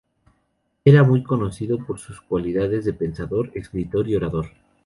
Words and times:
Era 0.83 1.03
muy 1.03 1.21
conocido 1.21 1.77
por 1.85 1.99
sus 1.99 2.21
cualidades 2.21 2.85
de 2.85 2.93
pensador, 2.93 3.51
escritor 3.53 4.09
y 4.09 4.15
orador. 4.15 4.47